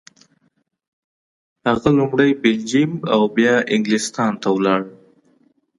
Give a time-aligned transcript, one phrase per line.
[1.67, 4.81] هغه لومړی بلجیم او بیا انګلستان ته ولاړ.